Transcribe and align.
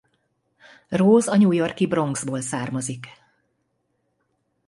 Rose 1.01 1.29
a 1.31 1.35
New 1.37 1.51
York-i 1.53 1.87
Bronx-ból 1.87 2.41
származik. 2.41 3.07